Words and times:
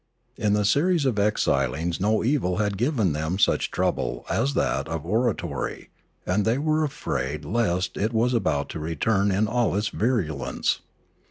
In 0.35 0.53
the 0.53 0.65
series 0.65 1.05
of 1.05 1.19
exilings 1.19 2.01
no 2.01 2.23
evil 2.23 2.57
had 2.57 2.75
given 2.75 3.13
them 3.13 3.37
such 3.37 3.69
trouble 3.69 4.25
as 4.31 4.55
that 4.55 4.87
of 4.87 5.05
oratory, 5.05 5.91
and 6.25 6.43
they 6.43 6.57
were 6.57 6.83
afraid 6.83 7.45
lest 7.45 7.97
it 7.97 8.11
was 8.11 8.33
about 8.33 8.67
to 8.69 8.79
return 8.79 9.29
in 9.29 9.47
all 9.47 9.75
its 9.75 9.89
virulence. 9.89 10.79